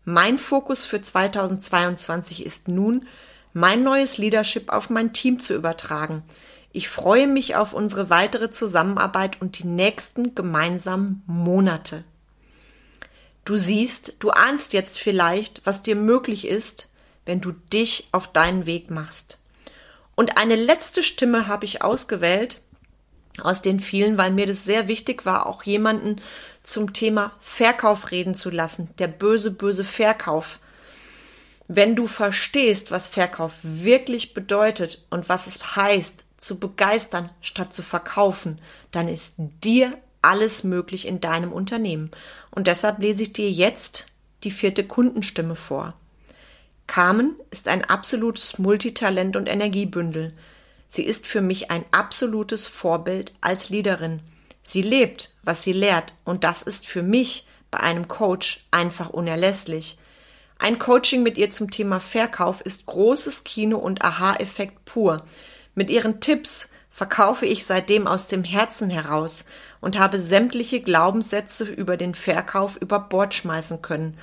Mein 0.03 0.37
Fokus 0.37 0.85
für 0.85 1.01
2022 1.01 2.45
ist 2.45 2.67
nun, 2.67 3.07
mein 3.53 3.81
neues 3.81 4.17
Leadership 4.17 4.69
auf 4.69 4.89
mein 4.89 5.13
Team 5.13 5.39
zu 5.39 5.55
übertragen. 5.55 6.21
Ich 6.73 6.89
freue 6.89 7.27
mich 7.27 7.55
auf 7.55 7.71
unsere 7.71 8.09
weitere 8.09 8.51
Zusammenarbeit 8.51 9.41
und 9.41 9.57
die 9.57 9.67
nächsten 9.67 10.35
gemeinsamen 10.35 11.23
Monate. 11.27 12.03
Du 13.45 13.55
siehst, 13.55 14.17
du 14.19 14.31
ahnst 14.31 14.73
jetzt 14.73 14.99
vielleicht, 14.99 15.65
was 15.65 15.81
dir 15.81 15.95
möglich 15.95 16.45
ist, 16.45 16.89
wenn 17.25 17.41
du 17.41 17.51
dich 17.51 18.07
auf 18.11 18.31
deinen 18.31 18.65
Weg 18.65 18.89
machst. 18.89 19.39
Und 20.15 20.37
eine 20.37 20.55
letzte 20.55 21.03
Stimme 21.03 21.47
habe 21.47 21.65
ich 21.65 21.81
ausgewählt 21.81 22.61
aus 23.41 23.61
den 23.61 23.79
vielen, 23.79 24.17
weil 24.17 24.31
mir 24.31 24.45
das 24.45 24.63
sehr 24.63 24.87
wichtig 24.87 25.25
war, 25.25 25.45
auch 25.45 25.63
jemanden 25.63 26.21
zum 26.63 26.93
Thema 26.93 27.33
Verkauf 27.39 28.11
reden 28.11 28.35
zu 28.35 28.49
lassen. 28.49 28.89
Der 28.97 29.07
böse, 29.07 29.51
böse 29.51 29.83
Verkauf. 29.83 30.59
Wenn 31.67 31.95
du 31.95 32.07
verstehst, 32.07 32.91
was 32.91 33.07
Verkauf 33.07 33.53
wirklich 33.61 34.33
bedeutet 34.33 35.03
und 35.09 35.27
was 35.29 35.47
es 35.47 35.75
heißt, 35.75 36.23
zu 36.37 36.59
begeistern 36.59 37.29
statt 37.41 37.73
zu 37.73 37.81
verkaufen, 37.81 38.59
dann 38.91 39.07
ist 39.07 39.35
dir 39.37 39.97
alles 40.21 40.63
möglich 40.63 41.07
in 41.07 41.21
deinem 41.21 41.51
Unternehmen. 41.51 42.11
Und 42.51 42.67
deshalb 42.67 42.99
lese 42.99 43.23
ich 43.23 43.33
dir 43.33 43.49
jetzt 43.49 44.07
die 44.43 44.51
vierte 44.51 44.85
Kundenstimme 44.85 45.55
vor. 45.55 45.93
Carmen 46.87 47.35
ist 47.51 47.67
ein 47.67 47.83
absolutes 47.83 48.57
Multitalent 48.57 49.35
und 49.35 49.47
Energiebündel. 49.47 50.33
Sie 50.89 51.03
ist 51.03 51.27
für 51.27 51.41
mich 51.41 51.71
ein 51.71 51.83
absolutes 51.91 52.67
Vorbild 52.67 53.33
als 53.41 53.69
Leaderin. 53.69 54.21
Sie 54.63 54.81
lebt, 54.81 55.33
was 55.43 55.63
sie 55.63 55.73
lehrt, 55.73 56.13
und 56.23 56.43
das 56.43 56.61
ist 56.61 56.87
für 56.87 57.03
mich 57.03 57.45
bei 57.69 57.79
einem 57.79 58.07
Coach 58.07 58.65
einfach 58.71 59.09
unerlässlich. 59.09 59.97
Ein 60.57 60.79
Coaching 60.79 61.21
mit 61.21 61.37
ihr 61.37 61.51
zum 61.51 61.69
Thema 61.69 61.99
Verkauf 61.99 62.61
ist 62.61 62.85
großes 62.85 63.43
Kino 63.43 63.77
und 63.77 64.03
Aha-Effekt 64.03 64.85
pur. 64.85 65.23
Mit 65.75 65.89
ihren 65.89 66.21
Tipps 66.21 66.69
verkaufe 66.89 67.45
ich 67.45 67.65
seitdem 67.65 68.07
aus 68.07 68.27
dem 68.27 68.45
Herzen 68.45 68.89
heraus 68.89 69.43
und 69.81 69.99
habe 69.99 70.17
sämtliche 70.17 70.79
Glaubenssätze 70.79 71.65
über 71.65 71.97
den 71.97 72.15
Verkauf 72.15 72.77
über 72.77 73.01
Bord 73.01 73.33
schmeißen 73.33 73.81
können. 73.81 74.17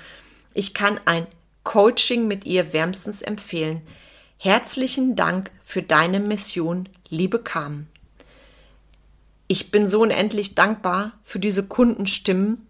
Ich 0.55 0.73
kann 0.73 0.99
ein 1.05 1.27
Coaching 1.65 2.27
mit 2.29 2.45
ihr 2.45 2.73
wärmstens 2.73 3.23
empfehlen. 3.23 3.83
Herzlichen 4.37 5.15
Dank 5.15 5.51
für 5.63 5.83
deine 5.83 6.21
Mission, 6.21 6.89
liebe 7.09 7.39
Carmen. 7.39 7.89
Ich 9.47 9.71
bin 9.71 9.89
so 9.89 10.01
unendlich 10.03 10.55
dankbar 10.55 11.13
für 11.23 11.39
diese 11.39 11.63
Kundenstimmen 11.63 12.67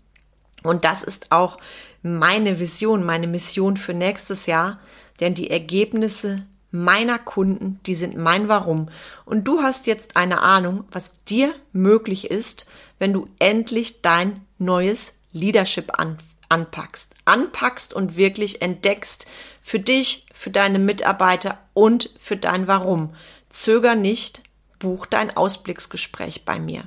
und 0.63 0.85
das 0.85 1.03
ist 1.03 1.31
auch 1.31 1.59
meine 2.03 2.59
Vision, 2.59 3.05
meine 3.05 3.27
Mission 3.27 3.77
für 3.77 3.95
nächstes 3.95 4.47
Jahr, 4.47 4.81
denn 5.21 5.35
die 5.35 5.51
Ergebnisse 5.51 6.47
meiner 6.71 7.19
Kunden, 7.19 7.81
die 7.87 7.95
sind 7.95 8.17
mein 8.17 8.49
Warum. 8.49 8.89
Und 9.25 9.47
du 9.47 9.63
hast 9.63 9.87
jetzt 9.87 10.17
eine 10.17 10.41
Ahnung, 10.41 10.85
was 10.91 11.13
dir 11.25 11.55
möglich 11.73 12.31
ist, 12.31 12.67
wenn 12.99 13.13
du 13.13 13.29
endlich 13.39 14.03
dein 14.03 14.41
neues 14.59 15.15
Leadership 15.33 15.99
an, 15.99 16.19
anpackst. 16.53 17.15
Anpackst 17.25 17.95
und 17.95 18.17
wirklich 18.17 18.61
entdeckst 18.61 19.27
für 19.63 19.81
dich, 19.81 20.27
für 20.35 20.51
deine 20.51 20.79
Mitarbeiter 20.79 21.59
und 21.73 22.11
für 22.19 22.37
dein 22.37 22.69
Warum. 22.69 23.15
Zöger 23.49 23.95
nicht, 23.95 24.43
buch 24.79 25.07
dein 25.07 25.35
Ausblicksgespräch 25.35 26.45
bei 26.45 26.59
mir. 26.59 26.85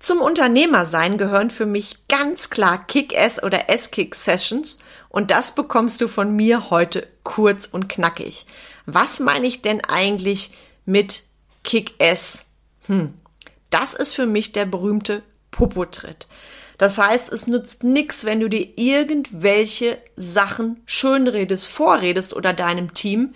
Zum 0.00 0.20
Unternehmersein 0.20 1.18
gehören 1.18 1.50
für 1.50 1.66
mich 1.66 2.08
ganz 2.08 2.50
klar 2.50 2.84
Kick-Ass 2.86 3.42
oder 3.42 3.68
S-Kick-Sessions 3.68 4.78
und 5.08 5.30
das 5.30 5.54
bekommst 5.54 6.00
du 6.00 6.08
von 6.08 6.34
mir 6.34 6.70
heute 6.70 7.08
kurz 7.22 7.66
und 7.66 7.88
knackig. 7.88 8.46
Was 8.86 9.20
meine 9.20 9.46
ich 9.46 9.62
denn 9.62 9.84
eigentlich 9.84 10.52
mit 10.84 11.24
Kick-Ass? 11.64 12.46
Hm, 12.86 13.14
das 13.70 13.94
ist 13.94 14.14
für 14.14 14.26
mich 14.26 14.52
der 14.52 14.66
berühmte 14.66 15.22
Popotritt. 15.50 16.28
Das 16.78 16.96
heißt, 16.96 17.32
es 17.32 17.48
nützt 17.48 17.82
nichts, 17.82 18.24
wenn 18.24 18.38
du 18.40 18.48
dir 18.48 18.78
irgendwelche 18.78 19.98
Sachen 20.14 20.80
schönredest, 20.86 21.66
vorredest 21.66 22.34
oder 22.34 22.52
deinem 22.52 22.94
Team. 22.94 23.34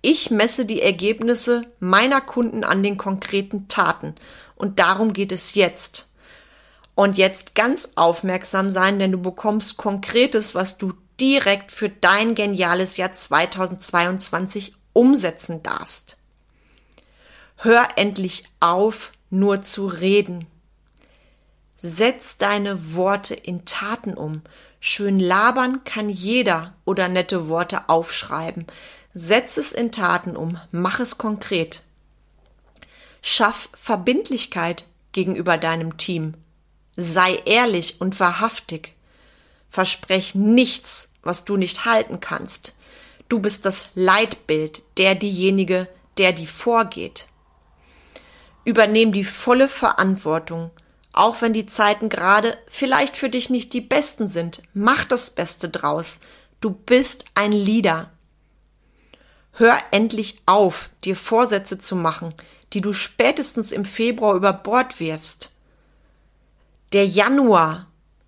Ich 0.00 0.30
messe 0.30 0.64
die 0.64 0.80
Ergebnisse 0.80 1.62
meiner 1.80 2.20
Kunden 2.20 2.62
an 2.62 2.82
den 2.84 2.96
konkreten 2.96 3.66
Taten. 3.66 4.14
Und 4.54 4.78
darum 4.78 5.12
geht 5.12 5.32
es 5.32 5.54
jetzt. 5.54 6.08
Und 6.94 7.18
jetzt 7.18 7.56
ganz 7.56 7.90
aufmerksam 7.96 8.70
sein, 8.70 9.00
denn 9.00 9.10
du 9.10 9.20
bekommst 9.20 9.76
Konkretes, 9.76 10.54
was 10.54 10.78
du 10.78 10.92
direkt 11.20 11.72
für 11.72 11.88
dein 11.88 12.36
geniales 12.36 12.96
Jahr 12.96 13.12
2022 13.12 14.74
umsetzen 14.92 15.64
darfst. 15.64 16.16
Hör 17.56 17.88
endlich 17.96 18.44
auf, 18.60 19.12
nur 19.30 19.62
zu 19.62 19.86
reden. 19.86 20.46
Setz 21.86 22.38
deine 22.38 22.94
Worte 22.94 23.34
in 23.34 23.66
Taten 23.66 24.14
um. 24.14 24.40
Schön 24.80 25.20
labern 25.20 25.84
kann 25.84 26.08
jeder 26.08 26.72
oder 26.86 27.08
nette 27.08 27.46
Worte 27.48 27.90
aufschreiben. 27.90 28.66
Setz 29.12 29.58
es 29.58 29.70
in 29.70 29.92
Taten 29.92 30.34
um. 30.34 30.58
Mach 30.72 30.98
es 30.98 31.18
konkret. 31.18 31.82
Schaff 33.20 33.68
Verbindlichkeit 33.74 34.86
gegenüber 35.12 35.58
deinem 35.58 35.98
Team. 35.98 36.32
Sei 36.96 37.42
ehrlich 37.44 38.00
und 38.00 38.18
wahrhaftig. 38.18 38.94
Versprech 39.68 40.34
nichts, 40.34 41.12
was 41.20 41.44
du 41.44 41.58
nicht 41.58 41.84
halten 41.84 42.18
kannst. 42.18 42.78
Du 43.28 43.40
bist 43.40 43.66
das 43.66 43.90
Leitbild, 43.94 44.82
der 44.96 45.16
diejenige, 45.16 45.86
der 46.16 46.32
die 46.32 46.46
vorgeht. 46.46 47.28
Übernehm 48.64 49.12
die 49.12 49.24
volle 49.24 49.68
Verantwortung, 49.68 50.70
auch 51.14 51.40
wenn 51.40 51.52
die 51.52 51.66
Zeiten 51.66 52.08
gerade 52.08 52.58
vielleicht 52.66 53.16
für 53.16 53.28
dich 53.28 53.48
nicht 53.48 53.72
die 53.72 53.80
besten 53.80 54.28
sind. 54.28 54.62
Mach 54.74 55.04
das 55.04 55.30
Beste 55.30 55.68
draus. 55.68 56.20
Du 56.60 56.70
bist 56.70 57.24
ein 57.34 57.52
Leader. 57.52 58.10
Hör 59.52 59.78
endlich 59.92 60.42
auf, 60.46 60.90
dir 61.04 61.14
Vorsätze 61.14 61.78
zu 61.78 61.94
machen, 61.94 62.34
die 62.72 62.80
du 62.80 62.92
spätestens 62.92 63.70
im 63.70 63.84
Februar 63.84 64.34
über 64.34 64.52
Bord 64.52 64.98
wirfst. 64.98 65.52
Der 66.92 67.06
Januar 67.06 67.86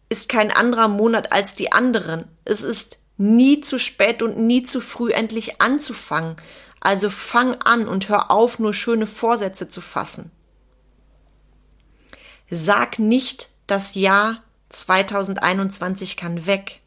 ist 0.09 0.29
kein 0.29 0.53
anderer 0.53 0.87
Monat 0.87 1.33
als 1.33 1.57
die 1.57 1.73
anderen. 1.73 2.29
Es 2.45 2.63
ist 2.63 2.99
nie 3.17 3.61
zu 3.61 3.79
spät 3.79 4.23
und 4.23 4.39
nie 4.39 4.63
zu 4.63 4.81
früh 4.81 5.11
endlich 5.11 5.61
anzufangen. 5.61 6.37
Also 6.81 7.11
fang 7.11 7.55
an 7.63 7.89
und 7.89 8.09
hör 8.09 8.31
auf, 8.31 8.61
nur 8.61 8.73
schöne 8.73 9.09
Vorsätze 9.09 9.69
zu 9.69 9.81
fassen. 9.81 10.31
Sag 12.51 12.99
nicht, 12.99 13.49
das 13.67 13.95
Jahr 13.95 14.43
2021 14.69 16.17
kann 16.17 16.47
weg. 16.47 16.81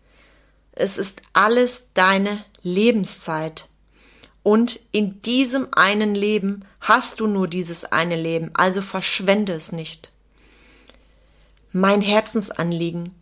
Es 0.71 0.97
ist 0.97 1.21
alles 1.33 1.89
deine 1.93 2.43
Lebenszeit. 2.61 3.67
Und 4.41 4.79
in 4.91 5.21
diesem 5.21 5.67
einen 5.73 6.15
Leben 6.15 6.65
hast 6.79 7.19
du 7.19 7.27
nur 7.27 7.47
dieses 7.47 7.85
eine 7.85 8.15
Leben, 8.15 8.51
also 8.53 8.81
verschwende 8.81 9.53
es 9.53 9.71
nicht. 9.71 10.11
Mein 11.71 12.01
Herzensanliegen, 12.01 13.13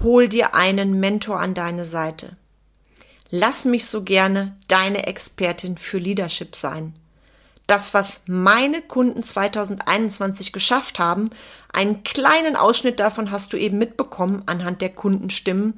hol 0.00 0.28
dir 0.28 0.54
einen 0.54 0.98
Mentor 0.98 1.40
an 1.40 1.54
deine 1.54 1.84
Seite. 1.84 2.36
Lass 3.30 3.64
mich 3.64 3.86
so 3.86 4.02
gerne 4.02 4.56
deine 4.66 5.06
Expertin 5.06 5.76
für 5.76 5.98
Leadership 5.98 6.56
sein. 6.56 6.94
Das, 7.66 7.94
was 7.94 8.22
meine 8.26 8.80
Kunden 8.80 9.22
2021 9.22 10.52
geschafft 10.52 10.98
haben, 10.98 11.30
einen 11.72 12.04
kleinen 12.04 12.54
Ausschnitt 12.54 13.00
davon 13.00 13.30
hast 13.30 13.52
du 13.52 13.56
eben 13.56 13.78
mitbekommen 13.78 14.44
anhand 14.46 14.82
der 14.82 14.90
Kundenstimmen. 14.90 15.74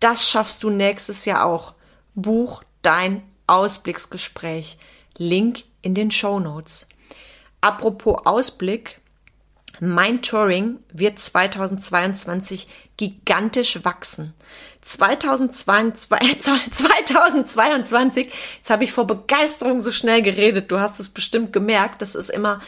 Das 0.00 0.28
schaffst 0.28 0.62
du 0.62 0.70
nächstes 0.70 1.24
Jahr 1.26 1.44
auch. 1.44 1.74
Buch 2.14 2.62
dein 2.82 3.22
Ausblicksgespräch. 3.46 4.78
Link 5.18 5.64
in 5.82 5.94
den 5.94 6.10
Show 6.10 6.40
Notes. 6.40 6.86
Apropos 7.60 8.24
Ausblick. 8.24 9.00
Mein 9.80 10.22
Touring 10.22 10.78
wird 10.92 11.18
2022 11.18 12.68
gigantisch 12.96 13.84
wachsen. 13.84 14.32
2022, 14.80 16.08
2022, 16.70 18.32
jetzt 18.56 18.70
habe 18.70 18.84
ich 18.84 18.92
vor 18.92 19.06
Begeisterung 19.06 19.82
so 19.82 19.92
schnell 19.92 20.22
geredet, 20.22 20.70
du 20.70 20.80
hast 20.80 20.98
es 21.00 21.10
bestimmt 21.10 21.52
gemerkt, 21.52 22.00
das 22.00 22.14
ist 22.14 22.30
immer, 22.30 22.60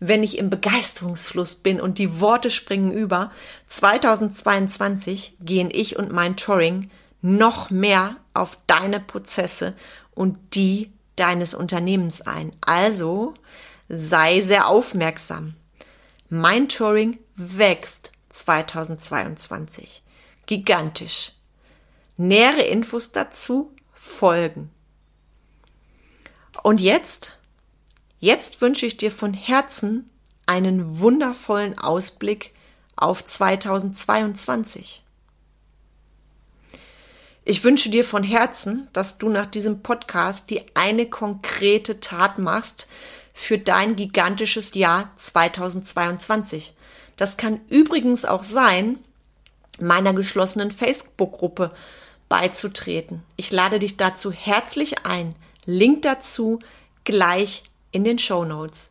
wenn 0.00 0.22
ich 0.22 0.38
im 0.38 0.50
Begeisterungsfluss 0.50 1.54
bin 1.56 1.80
und 1.80 1.98
die 1.98 2.20
Worte 2.20 2.50
springen 2.50 2.92
über. 2.92 3.30
2022 3.66 5.36
gehen 5.40 5.70
ich 5.72 5.96
und 5.96 6.12
mein 6.12 6.36
Touring 6.36 6.90
noch 7.22 7.70
mehr 7.70 8.16
auf 8.34 8.58
deine 8.66 9.00
Prozesse 9.00 9.74
und 10.14 10.36
die 10.54 10.92
deines 11.16 11.54
Unternehmens 11.54 12.22
ein. 12.22 12.52
Also 12.60 13.34
sei 13.88 14.42
sehr 14.42 14.68
aufmerksam. 14.68 15.54
Mein 16.28 16.68
Touring 16.68 17.20
wächst 17.36 18.10
2022. 18.30 20.02
Gigantisch. 20.46 21.32
Nähere 22.16 22.62
Infos 22.62 23.12
dazu 23.12 23.72
folgen. 23.92 24.72
Und 26.64 26.80
jetzt, 26.80 27.38
jetzt 28.18 28.60
wünsche 28.60 28.86
ich 28.86 28.96
dir 28.96 29.12
von 29.12 29.34
Herzen 29.34 30.10
einen 30.46 30.98
wundervollen 30.98 31.78
Ausblick 31.78 32.52
auf 32.96 33.24
2022. 33.24 35.04
Ich 37.44 37.62
wünsche 37.62 37.88
dir 37.88 38.02
von 38.02 38.24
Herzen, 38.24 38.88
dass 38.92 39.18
du 39.18 39.28
nach 39.28 39.46
diesem 39.46 39.80
Podcast 39.82 40.50
die 40.50 40.64
eine 40.74 41.08
konkrete 41.08 42.00
Tat 42.00 42.38
machst 42.38 42.88
für 43.38 43.58
dein 43.58 43.96
gigantisches 43.96 44.72
Jahr 44.72 45.10
2022. 45.16 46.72
Das 47.18 47.36
kann 47.36 47.60
übrigens 47.68 48.24
auch 48.24 48.42
sein, 48.42 48.98
meiner 49.78 50.14
geschlossenen 50.14 50.70
Facebook-Gruppe 50.70 51.70
beizutreten. 52.30 53.22
Ich 53.36 53.52
lade 53.52 53.78
dich 53.78 53.98
dazu 53.98 54.32
herzlich 54.32 55.04
ein. 55.04 55.36
Link 55.66 56.00
dazu 56.00 56.60
gleich 57.04 57.64
in 57.92 58.04
den 58.04 58.18
Show 58.18 58.46
Notes. 58.46 58.90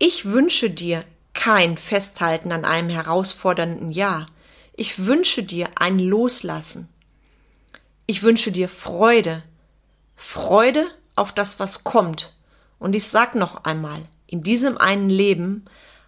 Ich 0.00 0.24
wünsche 0.24 0.70
dir 0.70 1.04
kein 1.32 1.78
Festhalten 1.78 2.50
an 2.50 2.64
einem 2.64 2.90
herausfordernden 2.90 3.92
Jahr. 3.92 4.26
Ich 4.74 5.06
wünsche 5.06 5.44
dir 5.44 5.68
ein 5.76 6.00
Loslassen. 6.00 6.88
Ich 8.06 8.24
wünsche 8.24 8.50
dir 8.50 8.68
Freude. 8.68 9.44
Freude 10.16 10.88
auf 11.14 11.32
das, 11.32 11.60
was 11.60 11.84
kommt. 11.84 12.34
Und 12.78 12.94
ich 12.94 13.08
sag 13.08 13.34
noch 13.34 13.64
einmal, 13.64 14.06
in 14.26 14.42
diesem 14.42 14.78
einen 14.78 15.10
Leben 15.10 15.64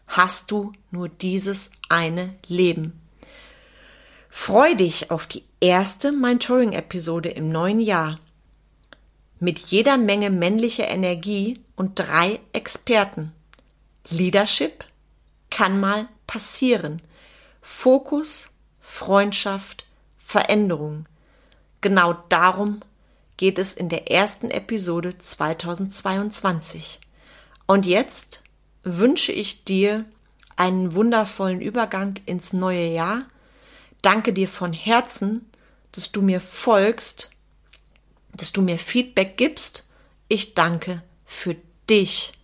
hast 0.06 0.50
du 0.50 0.72
nur 0.90 1.08
dieses 1.08 1.70
eine 1.88 2.34
Leben. 2.46 3.00
Freu 4.28 4.74
dich 4.74 5.10
auf 5.10 5.26
die 5.26 5.44
erste 5.60 6.12
Mentoring-Episode 6.12 7.30
im 7.30 7.50
neuen 7.50 7.80
Jahr. 7.80 8.20
Mit 9.38 9.58
jeder 9.58 9.96
Menge 9.98 10.30
männlicher 10.30 10.86
Energie 10.88 11.60
und 11.74 11.98
drei 11.98 12.40
Experten. 12.52 13.32
Leadership 14.08 14.84
kann 15.50 15.80
mal 15.80 16.08
passieren. 16.26 17.02
Fokus, 17.60 18.50
Freundschaft, 18.80 19.86
Veränderung. 20.16 21.06
Genau 21.80 22.14
darum 22.28 22.80
geht 23.40 23.58
es 23.58 23.72
in 23.72 23.88
der 23.88 24.10
ersten 24.10 24.50
Episode 24.50 25.16
2022. 25.16 27.00
Und 27.66 27.86
jetzt 27.86 28.42
wünsche 28.82 29.32
ich 29.32 29.64
dir 29.64 30.04
einen 30.56 30.94
wundervollen 30.94 31.62
Übergang 31.62 32.16
ins 32.26 32.52
neue 32.52 32.88
Jahr. 32.88 33.22
Danke 34.02 34.34
dir 34.34 34.46
von 34.46 34.74
Herzen, 34.74 35.50
dass 35.92 36.12
du 36.12 36.20
mir 36.20 36.38
folgst, 36.38 37.30
dass 38.34 38.52
du 38.52 38.60
mir 38.60 38.76
Feedback 38.76 39.38
gibst. 39.38 39.88
Ich 40.28 40.52
danke 40.52 41.02
für 41.24 41.56
dich, 41.88 42.34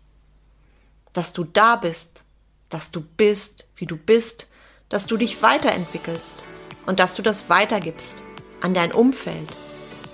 dass 1.12 1.35
du 1.35 1.44
da 1.44 1.76
bist, 1.76 2.22
dass 2.70 2.90
du 2.90 3.02
bist, 3.02 3.68
wie 3.76 3.87
du 3.87 3.98
bist, 3.98 4.48
dass 4.88 5.06
du 5.06 5.18
dich 5.18 5.42
weiterentwickelst 5.42 6.46
und 6.87 7.00
dass 7.00 7.16
du 7.16 7.20
das 7.20 7.50
weitergibst 7.50 8.24
an 8.62 8.72
dein 8.72 8.92
Umfeld, 8.92 9.59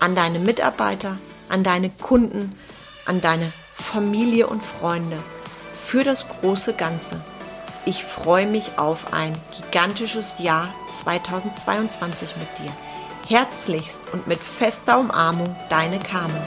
an 0.03 0.17
deine 0.17 0.41
Mitarbeiter, 0.41 1.17
an 1.49 1.63
deine 1.63 1.89
Kunden, 1.89 2.59
an 3.07 3.21
deine 3.21 3.53
Familie 3.73 4.49
und 4.49 4.61
Freunde 4.61 5.17
für 5.75 6.03
das 6.03 6.27
große 6.29 6.75
Ganze. 6.75 7.21
Ich 7.85 8.03
freue 8.03 8.49
mich 8.49 8.79
auf 8.79 9.13
ein 9.13 9.37
gigantisches 9.57 10.37
Jahr 10.41 10.75
2022 10.91 12.35
mit 12.37 12.59
dir. 12.59 12.73
Herzlichst 13.29 14.01
und 14.13 14.27
mit 14.27 14.41
fester 14.41 14.99
Umarmung, 14.99 15.55
deine 15.69 16.01
Carmen. 16.01 16.43